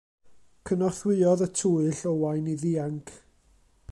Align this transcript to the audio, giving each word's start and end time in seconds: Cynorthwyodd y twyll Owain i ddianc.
Cynorthwyodd 0.69 1.43
y 1.47 1.49
twyll 1.59 2.01
Owain 2.13 2.51
i 2.55 2.57
ddianc. 2.63 3.17